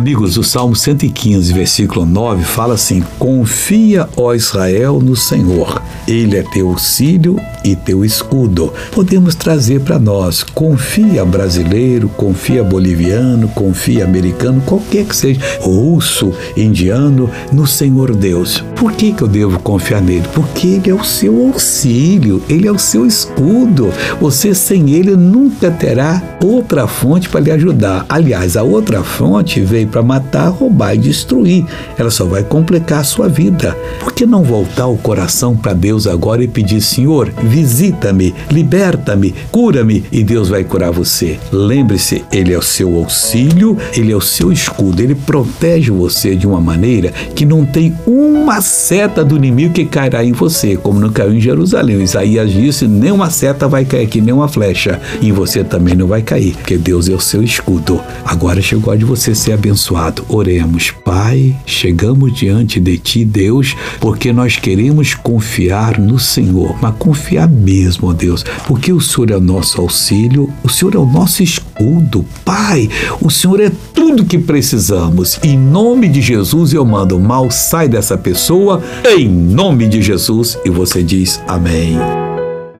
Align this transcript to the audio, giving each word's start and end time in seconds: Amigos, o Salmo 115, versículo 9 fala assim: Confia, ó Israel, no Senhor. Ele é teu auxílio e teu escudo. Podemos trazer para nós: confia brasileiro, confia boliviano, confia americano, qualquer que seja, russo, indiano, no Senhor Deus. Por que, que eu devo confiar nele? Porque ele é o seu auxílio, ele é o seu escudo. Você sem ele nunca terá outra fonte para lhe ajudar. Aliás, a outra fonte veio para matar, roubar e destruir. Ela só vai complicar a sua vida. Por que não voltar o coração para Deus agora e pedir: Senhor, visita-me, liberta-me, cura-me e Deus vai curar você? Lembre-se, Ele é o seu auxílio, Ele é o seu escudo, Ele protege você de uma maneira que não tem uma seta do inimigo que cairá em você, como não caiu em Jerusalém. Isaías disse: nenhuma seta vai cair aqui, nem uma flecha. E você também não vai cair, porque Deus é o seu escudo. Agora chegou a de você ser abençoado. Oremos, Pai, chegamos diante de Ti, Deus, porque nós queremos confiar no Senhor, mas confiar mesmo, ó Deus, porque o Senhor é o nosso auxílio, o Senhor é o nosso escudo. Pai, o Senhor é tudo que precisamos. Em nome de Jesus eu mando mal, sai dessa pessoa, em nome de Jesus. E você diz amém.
Amigos, 0.00 0.38
o 0.38 0.42
Salmo 0.42 0.74
115, 0.74 1.52
versículo 1.52 2.06
9 2.06 2.42
fala 2.42 2.72
assim: 2.72 3.04
Confia, 3.18 4.08
ó 4.16 4.32
Israel, 4.32 4.98
no 4.98 5.14
Senhor. 5.14 5.82
Ele 6.08 6.38
é 6.38 6.42
teu 6.42 6.68
auxílio 6.68 7.36
e 7.62 7.76
teu 7.76 8.02
escudo. 8.02 8.72
Podemos 8.92 9.34
trazer 9.34 9.80
para 9.80 9.98
nós: 9.98 10.42
confia 10.42 11.22
brasileiro, 11.22 12.08
confia 12.08 12.64
boliviano, 12.64 13.46
confia 13.48 14.04
americano, 14.04 14.62
qualquer 14.64 15.04
que 15.04 15.14
seja, 15.14 15.38
russo, 15.60 16.32
indiano, 16.56 17.28
no 17.52 17.66
Senhor 17.66 18.16
Deus. 18.16 18.64
Por 18.76 18.92
que, 18.92 19.12
que 19.12 19.22
eu 19.22 19.28
devo 19.28 19.60
confiar 19.60 20.00
nele? 20.00 20.26
Porque 20.34 20.66
ele 20.66 20.88
é 20.88 20.94
o 20.94 21.04
seu 21.04 21.46
auxílio, 21.46 22.42
ele 22.48 22.66
é 22.66 22.72
o 22.72 22.78
seu 22.78 23.06
escudo. 23.06 23.92
Você 24.18 24.54
sem 24.54 24.92
ele 24.92 25.14
nunca 25.14 25.70
terá 25.70 26.38
outra 26.42 26.86
fonte 26.86 27.28
para 27.28 27.40
lhe 27.40 27.50
ajudar. 27.50 28.06
Aliás, 28.08 28.56
a 28.56 28.62
outra 28.62 29.04
fonte 29.04 29.60
veio 29.60 29.89
para 29.90 30.02
matar, 30.02 30.48
roubar 30.48 30.94
e 30.94 30.98
destruir. 30.98 31.64
Ela 31.98 32.10
só 32.10 32.24
vai 32.24 32.42
complicar 32.42 33.00
a 33.00 33.04
sua 33.04 33.28
vida. 33.28 33.76
Por 33.98 34.12
que 34.12 34.24
não 34.24 34.42
voltar 34.42 34.86
o 34.86 34.96
coração 34.96 35.56
para 35.56 35.72
Deus 35.72 36.06
agora 36.06 36.42
e 36.42 36.48
pedir: 36.48 36.80
Senhor, 36.80 37.32
visita-me, 37.42 38.34
liberta-me, 38.50 39.34
cura-me 39.50 40.04
e 40.10 40.22
Deus 40.22 40.48
vai 40.48 40.64
curar 40.64 40.92
você? 40.92 41.38
Lembre-se, 41.52 42.24
Ele 42.32 42.52
é 42.52 42.58
o 42.58 42.62
seu 42.62 42.96
auxílio, 42.96 43.76
Ele 43.94 44.12
é 44.12 44.16
o 44.16 44.20
seu 44.20 44.52
escudo, 44.52 45.02
Ele 45.02 45.14
protege 45.14 45.90
você 45.90 46.34
de 46.36 46.46
uma 46.46 46.60
maneira 46.60 47.12
que 47.34 47.44
não 47.44 47.64
tem 47.64 47.94
uma 48.06 48.60
seta 48.60 49.24
do 49.24 49.36
inimigo 49.36 49.74
que 49.74 49.84
cairá 49.84 50.24
em 50.24 50.32
você, 50.32 50.76
como 50.76 51.00
não 51.00 51.10
caiu 51.10 51.34
em 51.34 51.40
Jerusalém. 51.40 52.00
Isaías 52.02 52.50
disse: 52.50 52.86
nenhuma 52.86 53.30
seta 53.30 53.68
vai 53.68 53.84
cair 53.84 54.04
aqui, 54.04 54.20
nem 54.20 54.32
uma 54.32 54.48
flecha. 54.48 55.00
E 55.20 55.32
você 55.32 55.64
também 55.64 55.94
não 55.94 56.06
vai 56.06 56.22
cair, 56.22 56.54
porque 56.54 56.78
Deus 56.78 57.08
é 57.08 57.12
o 57.12 57.20
seu 57.20 57.42
escudo. 57.42 58.00
Agora 58.24 58.60
chegou 58.60 58.92
a 58.92 58.96
de 58.96 59.04
você 59.04 59.34
ser 59.34 59.52
abençoado. 59.52 59.79
Oremos, 60.28 60.90
Pai, 60.90 61.56
chegamos 61.64 62.34
diante 62.34 62.78
de 62.78 62.98
Ti, 62.98 63.24
Deus, 63.24 63.74
porque 63.98 64.32
nós 64.32 64.56
queremos 64.56 65.14
confiar 65.14 65.98
no 65.98 66.18
Senhor, 66.18 66.76
mas 66.80 66.94
confiar 66.96 67.48
mesmo, 67.48 68.08
ó 68.08 68.12
Deus, 68.12 68.44
porque 68.66 68.92
o 68.92 69.00
Senhor 69.00 69.30
é 69.30 69.36
o 69.36 69.40
nosso 69.40 69.80
auxílio, 69.80 70.52
o 70.62 70.68
Senhor 70.68 70.94
é 70.94 70.98
o 70.98 71.06
nosso 71.06 71.42
escudo. 71.42 72.24
Pai, 72.44 72.88
o 73.20 73.30
Senhor 73.30 73.60
é 73.60 73.72
tudo 73.94 74.24
que 74.24 74.38
precisamos. 74.38 75.38
Em 75.42 75.58
nome 75.58 76.08
de 76.08 76.20
Jesus 76.20 76.72
eu 76.72 76.84
mando 76.84 77.18
mal, 77.18 77.50
sai 77.50 77.88
dessa 77.88 78.18
pessoa, 78.18 78.82
em 79.04 79.28
nome 79.28 79.88
de 79.88 80.02
Jesus. 80.02 80.58
E 80.64 80.70
você 80.70 81.02
diz 81.02 81.40
amém. 81.48 82.29